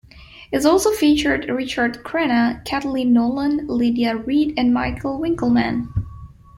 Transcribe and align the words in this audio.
It 0.51 0.65
also 0.65 0.89
featured 0.89 1.47
Richard 1.47 2.03
Crenna, 2.03 2.65
Kathleen 2.65 3.13
Nolan, 3.13 3.67
Lydia 3.67 4.17
Reed, 4.17 4.55
and 4.57 4.73
Michael 4.73 5.19
Winkelman. 5.19 5.89